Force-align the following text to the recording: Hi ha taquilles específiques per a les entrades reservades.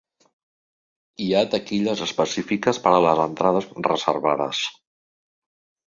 Hi 1.25 1.27
ha 1.33 1.43
taquilles 1.51 2.01
específiques 2.07 2.81
per 2.87 2.95
a 2.99 3.05
les 3.07 3.25
entrades 3.29 3.71
reservades. 3.93 4.67